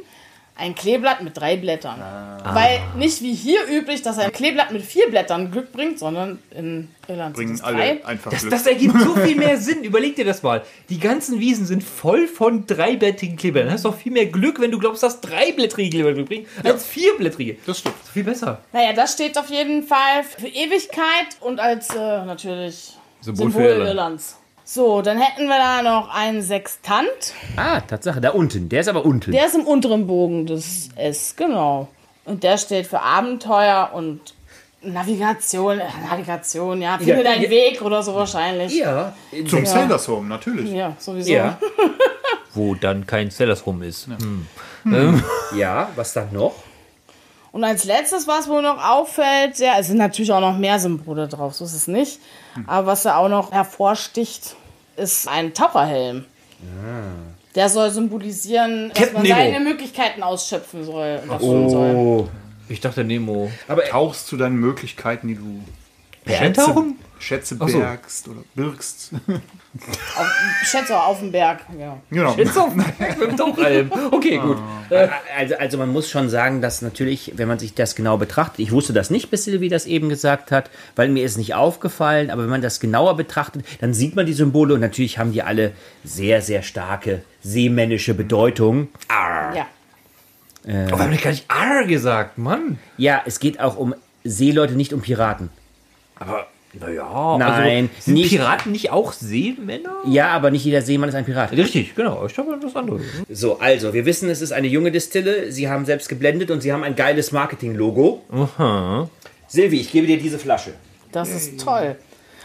[0.60, 2.00] Ein Kleeblatt mit drei Blättern.
[2.42, 6.88] Weil nicht wie hier üblich, dass ein Kleeblatt mit vier Blättern Glück bringt, sondern in
[7.06, 8.04] Irland sind Bringen es alle drei.
[8.04, 8.50] einfach Das, Glück.
[8.50, 9.84] das ergibt so viel mehr Sinn.
[9.84, 10.62] Überleg dir das mal.
[10.88, 13.66] Die ganzen Wiesen sind voll von dreiblättrigen Klebern.
[13.66, 16.84] Du hast doch viel mehr Glück, wenn du glaubst, dass dreiblättrige Kleber Glück bringen, als
[16.86, 17.56] vierblättrige.
[17.64, 17.94] Das stimmt.
[18.12, 18.60] Viel besser.
[18.72, 23.68] Naja, das steht auf jeden Fall für Ewigkeit und als äh, natürlich Symbol Symbol, für
[23.68, 23.88] Irland.
[23.88, 24.36] Irlands.
[24.64, 27.08] So, dann hätten wir da noch einen Sextant.
[27.56, 28.68] Ah, Tatsache, da unten.
[28.68, 29.32] Der ist aber unten.
[29.32, 31.88] Der ist im unteren Bogen des S, genau.
[32.26, 34.20] Und der steht für Abenteuer und
[34.82, 35.80] Navigation.
[35.80, 36.98] Äh, Navigation, ja.
[36.98, 37.50] Finde Ja, deinen ja.
[37.50, 38.74] Weg oder so wahrscheinlich.
[38.76, 39.14] ja.
[39.48, 40.70] Zum Sailors Home, natürlich.
[40.70, 41.30] Ja, sowieso.
[41.32, 41.58] Ja.
[42.54, 44.08] Wo dann kein Sellers rum ist.
[44.84, 45.22] Hm.
[45.56, 46.54] Ja, was dann noch?
[47.50, 51.28] Und als letztes, was wohl noch auffällt, sehr, es sind natürlich auch noch mehr Symbole
[51.28, 52.20] drauf, so ist es nicht.
[52.66, 54.54] Aber was da auch noch hervorsticht,
[54.96, 56.24] ist ein Taucherhelm.
[57.54, 59.36] Der soll symbolisieren, dass Captain man Nemo.
[59.36, 61.20] seine Möglichkeiten ausschöpfen soll.
[61.22, 61.94] und erfüllen soll.
[61.94, 62.28] Oh.
[62.68, 63.50] Ich dachte Nemo.
[63.66, 65.62] Aber Tauchst zu deinen Möglichkeiten, die du
[66.30, 66.98] Eintauchen?
[67.18, 67.78] Schätze Ach so.
[67.78, 69.10] bergst oder birgst.
[70.16, 70.26] Auf,
[70.64, 71.60] schätze auf dem Berg.
[71.78, 71.98] Ja.
[72.10, 72.34] genau.
[72.36, 72.86] Jetzt auf mit
[73.20, 73.90] dem Tauchalm.
[74.10, 74.56] Okay, gut.
[75.36, 78.72] Also, also man muss schon sagen, dass natürlich, wenn man sich das genau betrachtet, ich
[78.72, 82.42] wusste das nicht, bis Silvi das eben gesagt hat, weil mir ist nicht aufgefallen, aber
[82.42, 85.72] wenn man das genauer betrachtet, dann sieht man die Symbole und natürlich haben die alle
[86.04, 88.88] sehr, sehr starke seemännische Bedeutung.
[89.10, 89.66] ja.
[90.66, 92.78] Aber habe ich gar nicht R gesagt, Mann.
[92.96, 95.50] Ja, es geht auch um Seeleute, nicht um Piraten.
[96.18, 96.46] Aber,
[96.80, 97.36] naja.
[97.38, 99.96] Nein, also, sind nicht- Piraten nicht auch Seemänner?
[100.06, 101.52] Ja, aber nicht jeder Seemann ist ein Pirat.
[101.52, 102.24] Richtig, genau.
[102.26, 103.00] Ich glaube, das andere.
[103.30, 105.50] So, also, wir wissen, es ist eine junge Distille.
[105.52, 108.22] Sie haben selbst geblendet und sie haben ein geiles Marketing-Logo.
[109.48, 110.72] Silvi, ich gebe dir diese Flasche.
[111.12, 111.96] Das ist toll.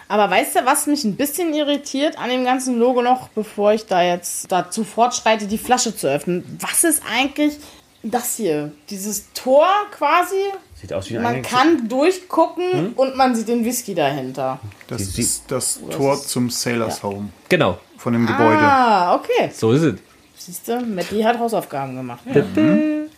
[0.08, 3.86] Aber weißt du, was mich ein bisschen irritiert an dem ganzen Logo noch, bevor ich
[3.86, 6.44] da jetzt dazu fortschreite, die Flasche zu öffnen?
[6.60, 7.56] Was ist eigentlich
[8.04, 8.72] das hier?
[8.90, 10.36] Dieses Tor quasi?
[10.84, 14.60] Sieht aus wie ein Man Eingangs- kann durchgucken und man sieht den Whisky dahinter.
[14.88, 17.78] Das Sie- ist das Tor zum Sailors Home Genau.
[17.98, 18.60] von dem Gebäude.
[18.60, 19.50] Ah, okay.
[19.54, 19.96] So ist es.
[20.38, 22.20] Siehst du, Matti hat Hausaufgaben gemacht.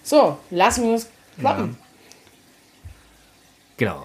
[0.04, 1.08] So, lassen wir es
[1.40, 1.76] kloppen.
[3.78, 4.04] Genau.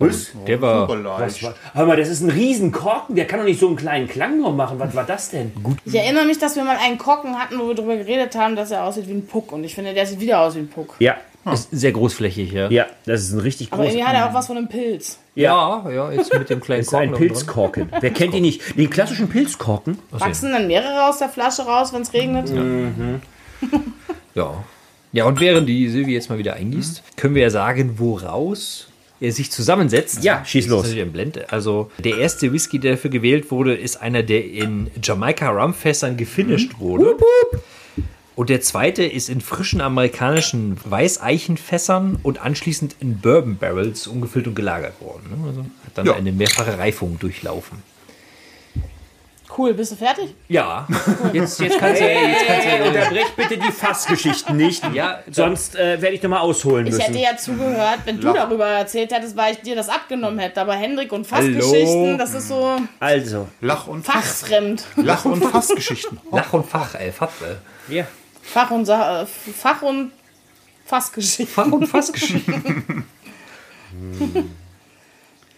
[0.00, 0.32] Was?
[0.44, 0.80] Der war.
[0.88, 1.20] Super leicht.
[1.20, 1.54] Was war?
[1.74, 3.14] Hör mal, das ist ein Riesenkorken.
[3.14, 4.80] Der kann doch nicht so einen kleinen Klang nur machen.
[4.80, 5.52] Was war das denn?
[5.62, 5.78] Gut.
[5.84, 8.72] Ich erinnere mich, dass wir mal einen Korken hatten, wo wir darüber geredet haben, dass
[8.72, 9.52] er aussieht wie ein Puck.
[9.52, 10.96] Und ich finde, der sieht wieder aus wie ein Puck.
[10.98, 11.16] Ja,
[11.52, 12.70] Ist sehr großflächig, ja.
[12.70, 13.96] ja, das ist ein richtig Aber großer.
[13.96, 15.18] irgendwie hat er auch was von einem Pilz.
[15.34, 17.28] Ja, ja, jetzt mit dem kleinen Das ist ein noch dran.
[17.28, 17.88] Pilzkorken.
[18.00, 18.78] Wer kennt ihn nicht?
[18.78, 19.98] Den klassischen Pilzkorken?
[20.10, 22.50] Wachsen dann mehrere aus der Flasche raus, wenn es regnet?
[24.34, 24.64] Ja.
[25.12, 28.88] Ja, und während die Silvi jetzt mal wieder eingießt, können wir ja sagen, woraus
[29.20, 30.24] er sich zusammensetzt.
[30.24, 30.80] Ja, schieß Das los.
[30.82, 31.52] ist natürlich ein Blend.
[31.52, 36.78] Also der erste Whisky, der dafür gewählt wurde, ist einer, der in Jamaika Rumfässern gefinisht
[36.80, 37.16] wurde.
[38.36, 44.54] Und der zweite ist in frischen amerikanischen Weißeichenfässern und anschließend in Bourbon Barrels umgefüllt und
[44.56, 45.30] gelagert worden.
[45.30, 45.46] ne?
[45.48, 46.14] Also hat dann Ja.
[46.14, 47.82] eine mehrfache Reifung durchlaufen.
[49.56, 50.34] Cool, bist du fertig?
[50.48, 50.88] Ja,
[51.32, 54.82] jetzt, jetzt kannst du jetzt kannst Hey, du unterbrech bitte die Fassgeschichten nicht.
[54.92, 57.04] Ja, Sonst äh, werde ich nochmal ausholen Ich müssen.
[57.04, 60.60] hätte ja zugehört, wenn du darüber erzählt hättest, weil ich dir das abgenommen hätte.
[60.60, 62.16] Aber Hendrik und Fassgeschichten, Hallo?
[62.16, 64.82] das ist so Also, Lach- und Fass, fachfremd.
[64.96, 66.18] Lach- und Fassgeschichten.
[66.32, 67.58] Lach und Fach, ey, Fatwe.
[67.86, 68.06] ja.
[68.44, 70.12] Fach und, Sa äh, Fach und
[70.84, 71.46] Fassgeschichten.
[71.46, 73.04] Fach und Fassgeschichten.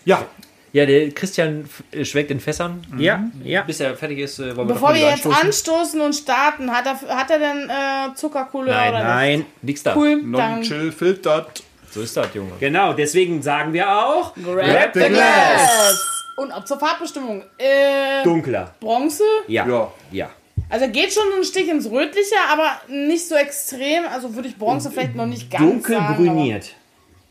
[0.04, 0.24] Ja,
[0.72, 2.86] Ja, der Christian äh, schwelgt in Fässern.
[2.98, 3.62] Ja, ja.
[3.62, 5.46] Bis er fertig ist, äh, wollen wir Bevor wir jetzt anstoßen.
[5.46, 9.94] anstoßen und starten, hat er, hat er denn äh, Zuckerkohle Nein, oder Nein, Nix da.
[9.94, 10.02] nicht?
[10.04, 11.62] Cool, dann non-chill filtert.
[11.90, 12.52] So ist das, Junge.
[12.60, 15.14] genau, deswegen sagen wir auch grab the the glass.
[15.14, 16.24] glass.
[16.36, 17.42] Und ab zur Farbbestimmung.
[17.56, 18.74] Äh, dunkler.
[18.78, 19.24] Bronze?
[19.48, 19.66] Ja.
[19.66, 19.90] Ja.
[20.12, 20.30] ja.
[20.68, 24.04] Also geht schon ein Stich ins Rötliche, aber nicht so extrem.
[24.12, 26.16] Also würde ich Bronze vielleicht noch nicht ganz Dunkel sagen.
[26.16, 26.74] brüniert.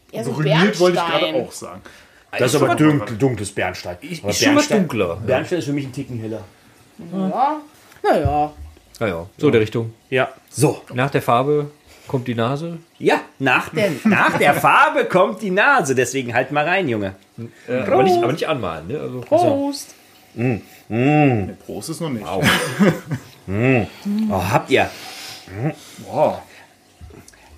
[0.10, 1.48] aber Eher so Brüniert wollte ich gerade Bernstein.
[1.48, 1.82] auch sagen.
[2.38, 3.98] Das ist aber dunkel, dunkles Bernstein.
[4.22, 5.16] Aber Ist schon mal dunkler.
[5.18, 6.44] Bernstein ist für mich ein Ticken heller.
[7.12, 7.62] Ja.
[8.04, 8.54] Naja.
[9.00, 9.28] Ja, ja.
[9.38, 9.94] So der Richtung.
[10.10, 10.30] Ja.
[10.50, 10.82] So.
[10.94, 11.72] Nach der Farbe
[12.08, 12.78] kommt die Nase.
[13.00, 15.96] Ja, nach der, nach der Farbe kommt die Nase.
[15.96, 17.16] Deswegen halt mal rein, Junge.
[17.68, 18.88] Äh, aber, nicht, aber nicht anmalen.
[18.88, 19.00] Ne?
[19.00, 19.96] Also, Prost.
[21.66, 22.26] Prost ist noch nicht.
[23.48, 24.90] Oh, habt ihr.
[26.04, 26.42] Boah.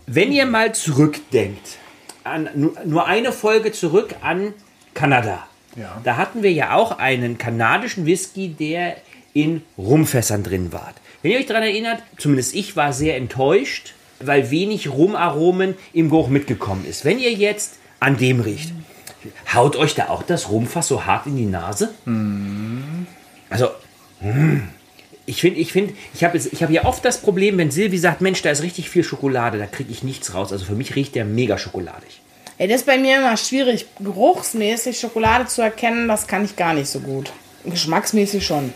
[0.06, 1.78] Wenn ihr mal zurückdenkt,
[2.26, 4.54] an, nur, nur eine Folge zurück an
[4.94, 5.48] Kanada.
[5.78, 6.02] Ja.
[6.04, 8.98] Da hatten wir ja auch einen kanadischen Whisky, der
[9.34, 10.94] in Rumfässern drin war.
[11.22, 16.30] Wenn ihr euch daran erinnert, zumindest ich war sehr enttäuscht, weil wenig Rumaromen im Geruch
[16.30, 17.06] mitgekommen ist.
[17.06, 18.72] Wenn ihr jetzt an dem riecht,
[19.54, 21.94] haut euch da auch das Rumfass so hart in die Nase?
[23.50, 23.70] Also,
[24.22, 24.60] mm.
[25.26, 28.22] ich finde, ich finde, ich habe ich habe ja oft das Problem, wenn Silvi sagt,
[28.22, 30.52] Mensch, da ist richtig viel Schokolade, da kriege ich nichts raus.
[30.52, 32.22] Also für mich riecht der mega schokoladig.
[32.60, 36.74] Ey, das ist bei mir immer schwierig, geruchsmäßig Schokolade zu erkennen, das kann ich gar
[36.74, 37.32] nicht so gut.
[37.66, 38.74] Geschmacksmäßig schon.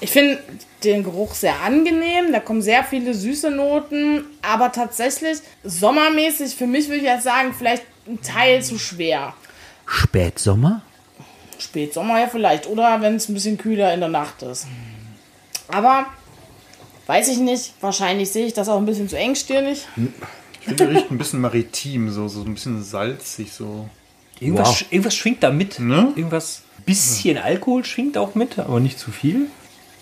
[0.00, 0.38] Ich finde
[0.84, 6.88] den Geruch sehr angenehm, da kommen sehr viele süße Noten, aber tatsächlich sommermäßig, für mich
[6.88, 9.34] würde ich jetzt sagen, vielleicht ein Teil zu schwer.
[9.86, 10.82] Spätsommer?
[11.58, 14.66] Spätsommer ja vielleicht, oder wenn es ein bisschen kühler in der Nacht ist.
[15.68, 16.06] Aber
[17.06, 19.86] weiß ich nicht, wahrscheinlich sehe ich das auch ein bisschen zu engstirnig.
[20.60, 23.88] Ich finde, der riecht ein bisschen maritim, so, so ein bisschen salzig, so.
[24.40, 24.86] Irgendwas, Wow.
[24.90, 25.78] irgendwas schwingt da mit.
[25.78, 26.12] Ne?
[26.14, 29.46] Irgendwas, bisschen Alkohol schwingt auch mit, aber nicht zu viel.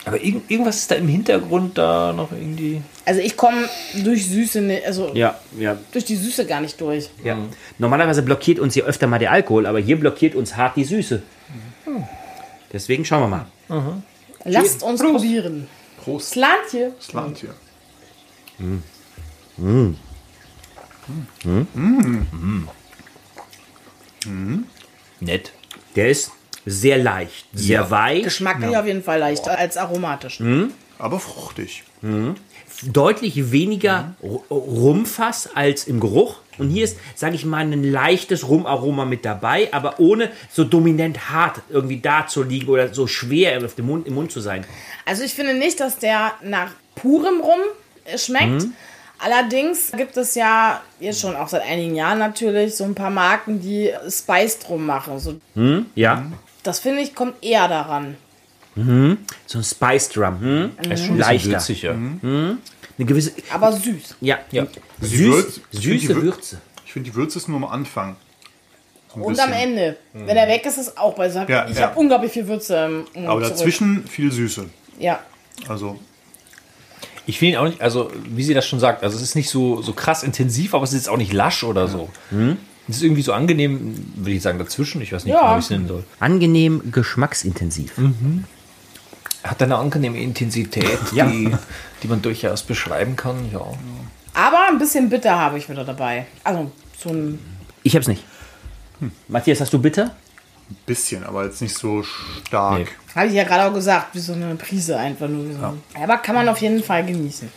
[0.06, 2.82] Aber irgend, irgendwas ist da im Hintergrund da noch irgendwie.
[3.06, 3.68] Also ich komme
[4.04, 5.78] durch Süße, ni- also Ja, ja.
[5.92, 7.08] durch die Süße gar nicht durch.
[7.22, 7.38] ja.
[7.78, 11.22] Normalerweise blockiert uns hier öfter mal der Alkohol, aber hier blockiert uns hart die Süße.
[12.72, 14.02] Deswegen schauen wir mal.
[14.44, 15.68] Lasst uns probieren.
[16.02, 16.32] Prost.
[16.32, 16.92] Slantje.
[17.00, 17.48] Slantje.
[25.20, 25.52] Nett.
[25.96, 26.30] Der ist
[26.66, 27.90] sehr leicht, sehr Ja.
[27.90, 30.40] weich, Geschmacklich auf jeden Fall leichter als aromatisch.
[30.98, 31.82] Aber fruchtig.
[32.82, 36.36] deutlich weniger Ru- Rumfass als im Geruch.
[36.58, 41.30] Und hier ist, sage ich mal, ein leichtes Rumaroma mit dabei, aber ohne so dominant
[41.30, 44.64] hart irgendwie da zu liegen oder so schwer auf dem Mund, im Mund zu sein.
[45.04, 47.60] Also ich finde nicht, dass der nach purem Rum
[48.16, 48.66] schmeckt.
[49.18, 53.60] Allerdings gibt es ja jetzt schon auch seit einigen Jahren natürlich so ein paar Marken,
[53.60, 55.18] die Spiced Rum machen.
[55.18, 55.36] So,
[55.94, 56.26] Ja,
[56.64, 58.16] das finde ich kommt eher daran.
[58.74, 60.40] so ein Spice Drum.
[60.40, 60.70] Hm?
[60.82, 61.48] Er ist schon Leichter.
[61.50, 61.60] Leichter.
[61.60, 61.92] sicher.
[61.92, 62.58] Eine
[62.98, 64.16] gewisse, Aber süß.
[64.20, 64.66] ja, Ja.
[65.00, 66.60] Süß, Würz- ich finde, die süße Wür- Würze.
[66.86, 68.16] Ich finde, die Würze ist nur am Anfang.
[69.12, 69.62] So ein Und am bisschen.
[69.62, 71.28] Ende, wenn er weg ist, ist auch bei.
[71.28, 71.92] Ich habe Ja, ja.
[71.94, 73.56] unglaublich viel Würze im Mund Aber zurück.
[73.58, 74.66] dazwischen viel Süße.
[74.98, 75.20] Ja.
[75.68, 75.98] Also,
[77.26, 79.48] Ich finde ihn auch nicht, also wie sie das schon sagt, also es ist nicht
[79.48, 82.10] so, so krass intensiv, aber es ist auch nicht lasch oder so.
[82.88, 85.00] Es ist irgendwie so angenehm, würde ich sagen, dazwischen.
[85.00, 85.54] Ich weiß nicht, Ja.
[85.54, 86.04] wie ich es nennen soll.
[86.20, 87.92] Angenehm geschmacksintensiv.
[89.42, 91.26] Hat eine angenehme Intensität, Ja.
[91.26, 91.50] die,
[92.02, 93.50] die man durchaus beschreiben kann.
[93.52, 93.60] Ja.
[94.34, 96.26] Aber ein bisschen bitter habe ich wieder dabei.
[96.42, 97.38] Also so ein.
[97.82, 98.24] Ich hab's nicht.
[99.28, 100.14] Matthias, hast du bitter?
[100.70, 102.78] ein bisschen, aber jetzt nicht so stark.
[102.78, 102.86] Nee.
[103.14, 105.52] Habe ich ja gerade auch gesagt, wie so eine Prise einfach nur.
[105.52, 107.48] So ein, aber kann man auf jeden Fall genießen.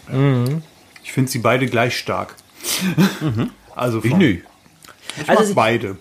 [1.04, 2.36] Ich finde sie beide gleich stark.
[3.76, 4.38] Also, Ich von, nö.
[5.21, 5.97] Ich Also beide.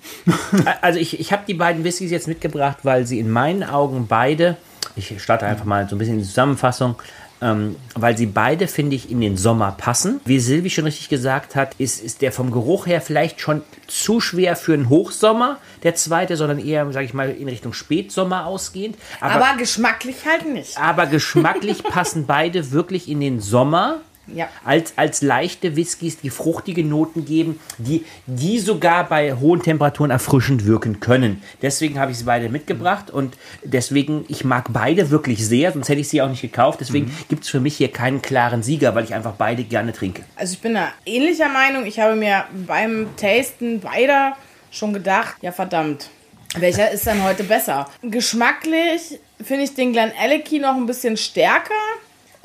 [0.81, 4.57] Also ich, ich habe die beiden Whiskys jetzt mitgebracht, weil sie in meinen Augen beide,
[4.95, 6.97] ich starte einfach mal so ein bisschen in die Zusammenfassung,
[7.43, 10.21] ähm, weil sie beide, finde ich, in den Sommer passen.
[10.25, 14.21] Wie Silvi schon richtig gesagt hat, ist, ist der vom Geruch her vielleicht schon zu
[14.21, 18.97] schwer für einen Hochsommer, der zweite, sondern eher, sage ich mal, in Richtung Spätsommer ausgehend.
[19.21, 20.79] Aber, geschmacklich halt nicht.
[20.79, 24.01] Aber geschmacklich passen beide wirklich in den Sommer.
[24.35, 24.49] Ja.
[24.65, 30.67] Als, als leichte Whiskys, die fruchtige Noten geben, die, die sogar bei hohen Temperaturen erfrischend
[30.67, 31.43] wirken können.
[31.63, 36.01] Deswegen habe ich sie beide mitgebracht und deswegen, ich mag beide wirklich sehr, sonst hätte
[36.01, 36.81] ich sie auch nicht gekauft.
[36.81, 40.25] Deswegen gibt es für mich hier keinen klaren Sieger, weil ich einfach beide gerne trinke.
[40.37, 41.87] Also ich bin da ähnlicher Meinung.
[41.87, 44.37] Ich habe mir beim Tasten beider
[44.71, 46.11] schon gedacht, ja verdammt,
[46.57, 47.89] welcher ist denn heute besser?
[48.03, 51.75] Geschmacklich finde ich den Glen Alecky noch ein bisschen stärker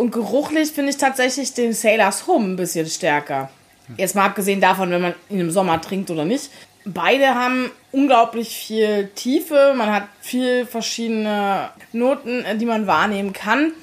[0.01, 3.51] und geruchlich finde ich tatsächlich den Sailor's Home ein bisschen stärker.
[3.97, 6.49] Jetzt mal abgesehen davon, wenn man ihn im Sommer trinkt oder nicht.
[6.85, 13.73] Beide haben unglaublich viel Tiefe, man hat viel verschiedene Noten, äh, die man wahrnehmen kann.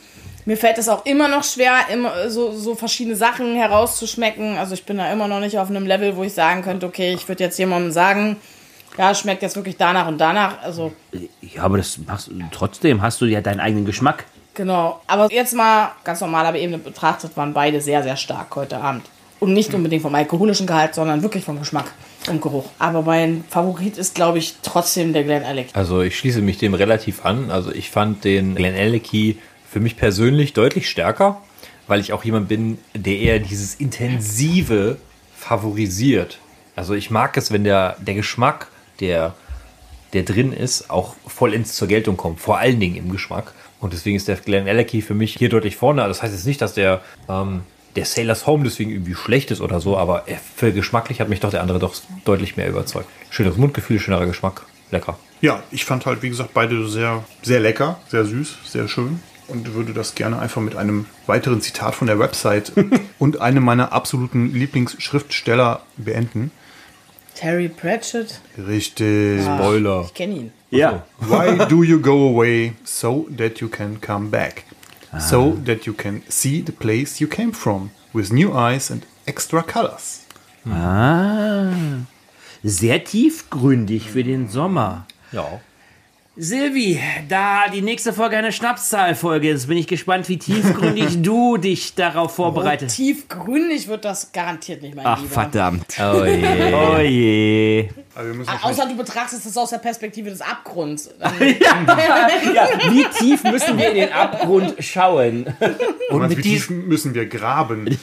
[0.45, 4.57] Mir fällt es auch immer noch schwer, immer so, so verschiedene Sachen herauszuschmecken.
[4.57, 7.13] Also ich bin da immer noch nicht auf einem Level, wo ich sagen könnte, okay,
[7.13, 8.39] ich würde jetzt jemandem sagen,
[8.97, 10.61] ja, schmeckt jetzt wirklich danach und danach.
[10.65, 10.93] Also
[11.43, 14.25] Ja, aber das machst, trotzdem hast du ja deinen eigenen Geschmack.
[14.59, 15.01] Genau.
[15.07, 19.05] Aber jetzt mal ganz normal aber Ebene betrachtet, waren beide sehr, sehr stark heute Abend.
[19.41, 21.93] Und nicht unbedingt vom alkoholischen Gehalt, sondern wirklich vom Geschmack
[22.29, 22.69] und Geruch.
[22.79, 25.69] Aber mein Favorit ist, glaube ich, trotzdem der Glen Alec.
[25.75, 27.51] Also ich schließe mich dem relativ an.
[27.51, 29.39] Also ich fand den Glen Alecky
[29.71, 31.41] für mich persönlich deutlich stärker,
[31.87, 34.99] weil ich auch jemand bin, der eher dieses Intensive
[35.37, 36.39] favorisiert.
[36.75, 38.69] Also ich mag es, wenn der, der Geschmack,
[38.99, 39.35] der,
[40.15, 42.41] der drin ist, auch vollends zur Geltung kommt.
[42.41, 43.53] Vor allen Dingen im Geschmack.
[43.81, 46.07] Und deswegen ist der Glen Alecky für mich hier deutlich vorne.
[46.09, 47.61] Das heißt jetzt nicht, dass der, ähm,
[47.97, 51.41] der Sailor's Home deswegen irgendwie schlecht ist oder so, aber er- für geschmacklich hat mich
[51.41, 53.09] doch der andere doch deutlich mehr überzeugt.
[53.31, 54.67] Schöneres Mundgefühl, schönerer Geschmack.
[54.91, 55.19] Lecker.
[55.41, 59.21] Ja, ich fand halt, wie gesagt, beide sehr, sehr lecker, sehr süß, sehr schön.
[59.49, 62.73] und würde das gerne einfach mit einem weiteren Zitat von der Website
[63.19, 66.51] und einem meiner absoluten Lieblingsschriftsteller beenden.
[67.39, 68.41] Terry Pratchett.
[68.59, 69.45] Richtig.
[69.45, 70.03] Spoiler.
[70.07, 70.53] Ich kenne ihn.
[70.71, 71.05] Ja.
[71.21, 74.65] Why do you go away so that you can come back?
[75.21, 79.63] So that you can see the place you came from with new eyes and extra
[79.63, 80.27] colors.
[80.69, 81.71] Ah.
[82.65, 85.07] Sehr tiefgründig für den Sommer.
[85.31, 85.61] Ja.
[86.41, 91.97] Silvi, da die nächste Folge eine Schnapszahlfolge ist, bin ich gespannt, wie tiefgründig du dich
[91.97, 92.95] darauf vorbereitest.
[92.95, 95.33] Tiefgründig wird das garantiert nicht, mein Ach, Lieber.
[95.33, 95.85] verdammt.
[95.99, 96.73] Oh je.
[96.99, 97.89] Oh je.
[98.15, 101.11] Ah, Außer du betrachtest es aus der Perspektive des Abgrunds.
[101.21, 101.35] Dann
[102.55, 105.47] Ja, wie tief müssen wir in den Abgrund schauen?
[106.11, 107.97] und mit wie tief müssen wir graben?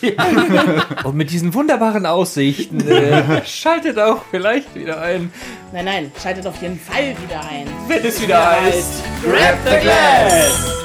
[1.03, 5.31] Und mit diesen wunderbaren Aussichten äh, schaltet auch vielleicht wieder ein,
[5.73, 7.67] nein, nein, schaltet auf jeden Fall wieder ein.
[7.87, 8.57] wenn es wieder
[9.21, 10.75] grab the glass!